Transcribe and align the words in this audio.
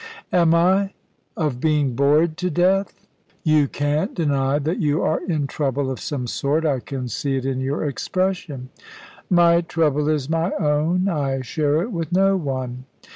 "Am 0.33 0.55
I 0.55 0.93
of 1.37 1.59
being 1.61 1.93
bored 1.95 2.35
to 2.37 2.49
death?" 2.49 3.05
"You 3.43 3.67
can't 3.67 4.15
deny 4.15 4.57
that 4.57 4.79
you 4.79 5.03
are 5.03 5.19
in 5.23 5.45
trouble 5.45 5.91
of 5.91 5.99
some 5.99 6.25
sort. 6.25 6.65
I 6.65 6.79
can 6.79 7.07
see 7.07 7.35
it 7.35 7.45
in 7.45 7.59
your 7.59 7.85
expression." 7.87 8.69
"My 9.29 9.61
trouble 9.61 10.09
is 10.09 10.27
my 10.27 10.53
own. 10.53 11.07
I 11.07 11.41
share 11.41 11.83
it 11.83 11.91
with 11.91 12.11
no 12.11 12.35
one." 12.35 12.85